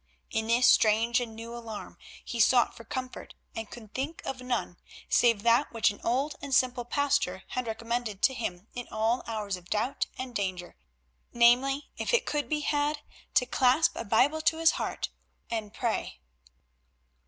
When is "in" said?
0.31-0.47, 8.73-8.87